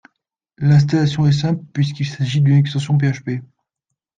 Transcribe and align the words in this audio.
L'installation 0.57 1.27
est 1.27 1.31
simple 1.31 1.63
puisqu'il 1.73 2.07
s'agisse 2.07 2.41
d'une 2.41 2.57
extension 2.57 2.97
PHP 2.97 3.43